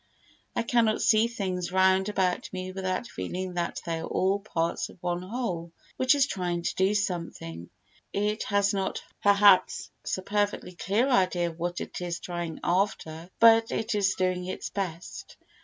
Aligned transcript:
I 0.55 0.63
cannot 0.63 0.99
see 0.99 1.27
things 1.27 1.71
round 1.71 2.09
about 2.09 2.51
me 2.51 2.71
without 2.71 3.05
feeling 3.07 3.53
that 3.53 3.81
they 3.85 3.99
are 3.99 4.07
all 4.07 4.39
parts 4.39 4.89
of 4.89 4.97
one 5.03 5.21
whole 5.21 5.73
which 5.97 6.15
is 6.15 6.25
trying 6.25 6.63
to 6.63 6.73
do 6.73 6.95
something; 6.95 7.69
it 8.11 8.41
has 8.45 8.73
not 8.73 9.03
perhaps 9.21 9.91
a 10.17 10.23
perfectly 10.23 10.73
clear 10.73 11.07
idea 11.07 11.51
of 11.51 11.59
what 11.59 11.81
it 11.81 12.01
is 12.01 12.19
trying 12.19 12.59
after, 12.63 13.29
but 13.39 13.69
it 13.71 13.93
is 13.93 14.15
doing 14.15 14.47
its 14.47 14.71
best. 14.71 15.37